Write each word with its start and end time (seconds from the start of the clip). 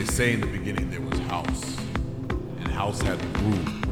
They 0.00 0.06
say 0.06 0.32
in 0.32 0.40
the 0.40 0.46
beginning 0.46 0.88
there 0.88 1.02
was 1.02 1.18
house, 1.18 1.76
and 2.30 2.68
house 2.68 3.02
had 3.02 3.20
the 3.20 3.38
groove, 3.38 3.84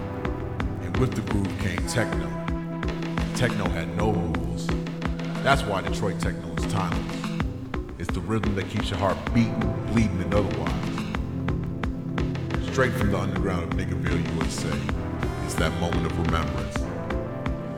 and 0.82 0.96
with 0.96 1.12
the 1.12 1.20
groove 1.30 1.52
came 1.58 1.86
techno. 1.86 2.30
Techno 3.34 3.68
had 3.68 3.94
no 3.94 4.12
rules. 4.12 4.68
That's 5.42 5.60
why 5.64 5.82
Detroit 5.82 6.18
techno 6.18 6.54
is 6.54 6.72
timeless. 6.72 7.42
It's 7.98 8.10
the 8.10 8.20
rhythm 8.20 8.54
that 8.54 8.70
keeps 8.70 8.88
your 8.88 8.98
heart 8.98 9.18
beating, 9.34 9.60
bleeding, 9.92 10.22
and 10.22 10.34
otherwise. 10.34 10.72
Straight 12.72 12.94
from 12.94 13.12
the 13.12 13.18
underground 13.18 13.64
of 13.64 13.78
Niggerville, 13.78 14.34
USA, 14.40 14.72
it's 15.44 15.56
that 15.56 15.78
moment 15.78 16.06
of 16.06 16.18
remembrance. 16.20 16.76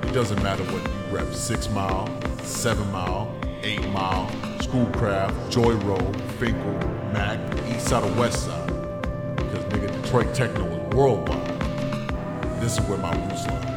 It 0.05 0.12
doesn't 0.12 0.41
matter 0.41 0.62
what 0.67 0.85
you 0.85 1.17
rep 1.17 1.35
Six 1.35 1.69
Mile, 1.71 2.09
Seven 2.44 2.88
Mile, 2.93 3.29
Eight 3.65 3.88
Mile, 3.88 4.31
Schoolcraft, 4.61 5.50
Joy 5.50 5.73
Road, 5.73 6.15
Fenkell, 6.38 7.00
Mack, 7.12 7.39
East 7.69 7.89
Side 7.89 8.05
or 8.05 8.12
West 8.19 8.47
Side. 8.47 8.67
Because 9.37 9.65
nigga, 9.65 10.03
Detroit 10.03 10.35
techno 10.35 10.67
is 10.67 10.95
worldwide. 10.95 11.61
This 12.61 12.79
is 12.79 12.81
where 12.87 12.99
my 12.99 13.12
roots 13.27 13.47
lie. 13.47 13.69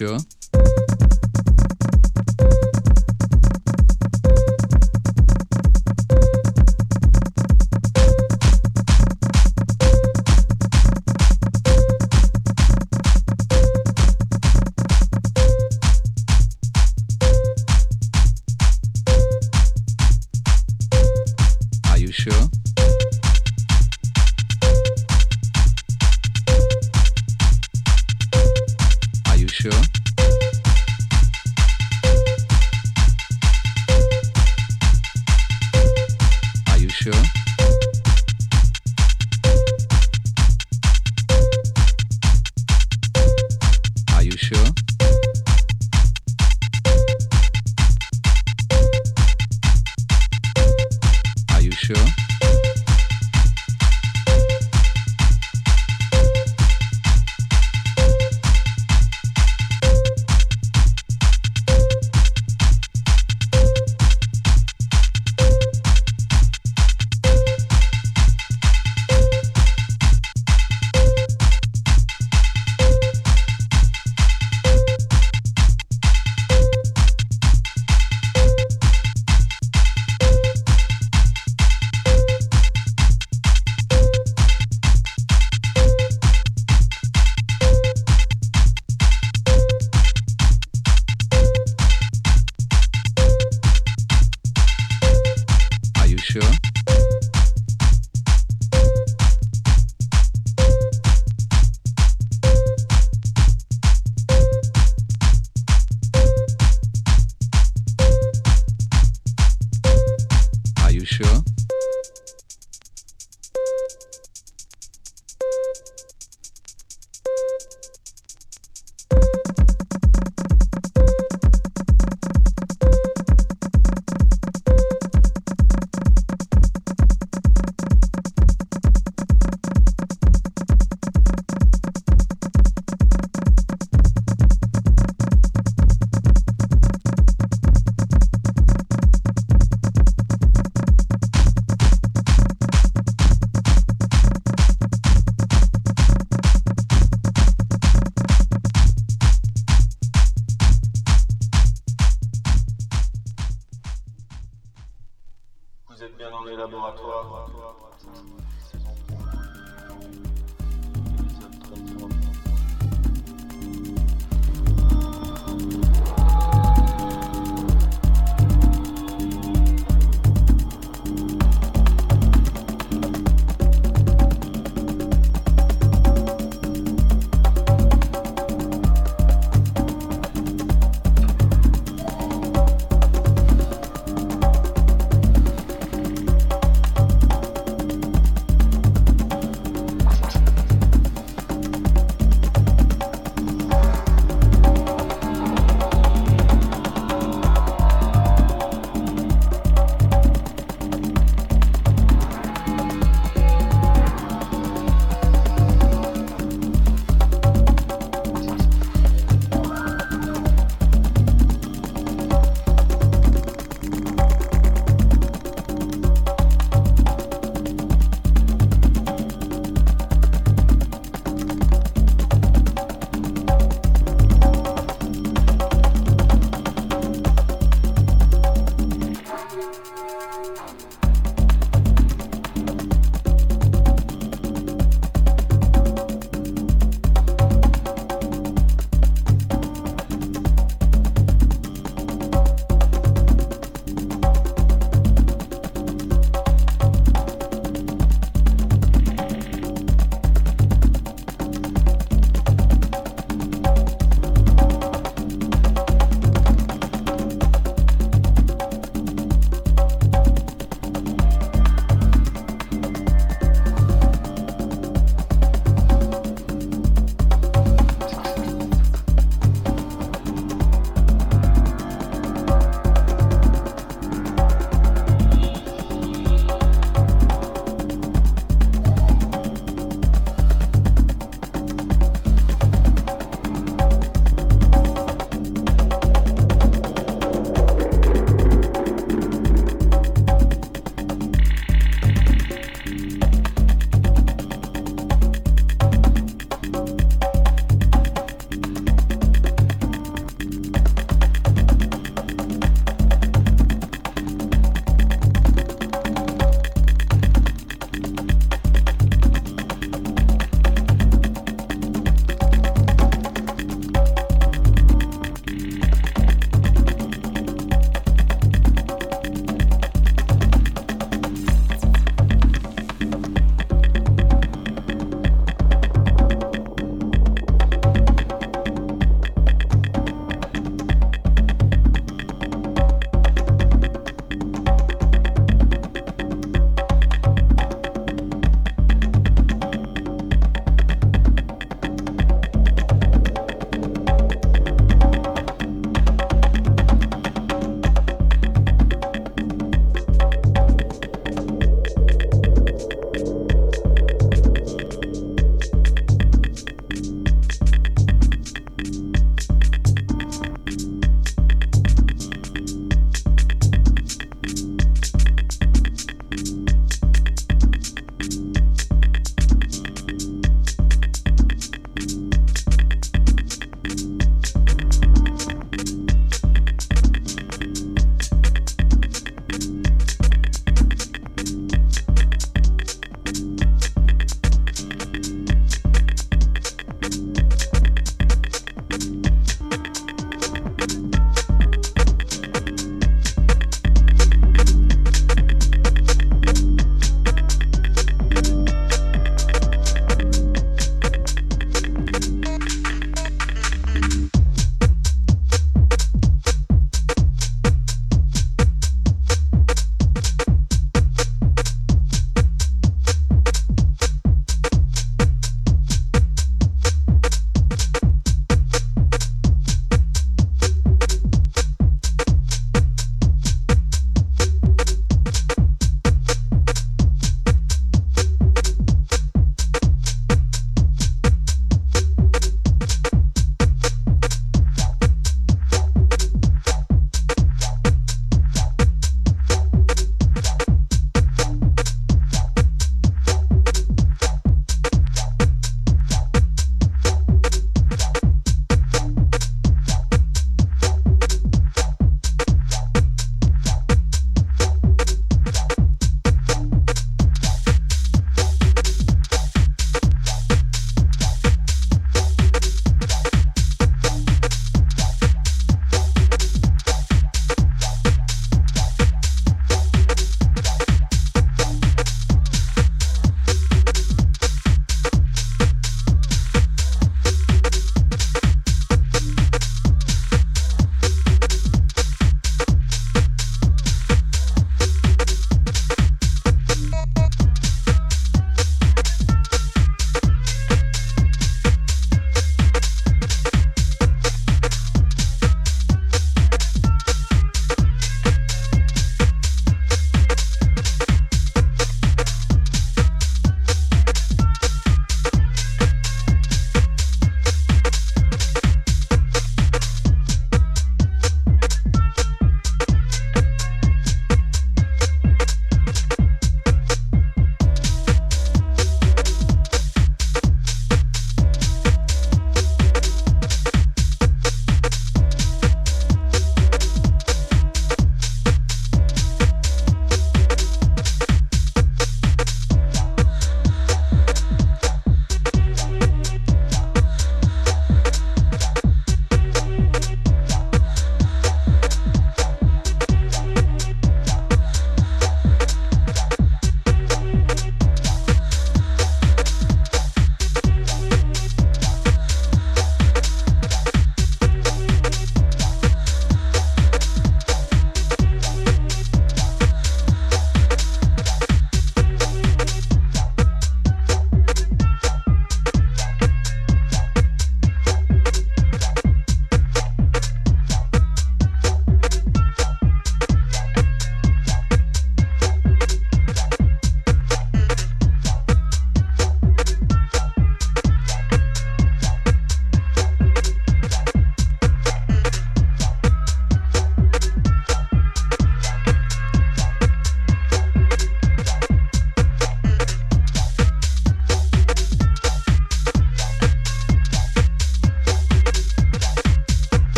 Sure? 0.00 0.29